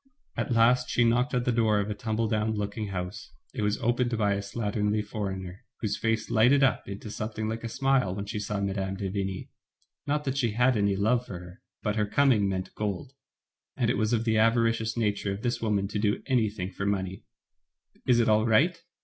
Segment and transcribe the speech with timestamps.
[0.35, 3.33] At last she knocked at the door of a tumble down looking house.
[3.53, 7.63] It was opened by a slat ternly foreigner, whose face lighted up into something like
[7.63, 8.95] a smile when she saw Mme.
[8.95, 9.49] de Vigny.
[10.07, 13.13] Not that she had any love for her, but her coming meant gold,
[13.77, 16.87] and it was of the avari cious nature of this woman to do anything for
[16.87, 17.23] money.
[18.07, 18.81] Is it all right?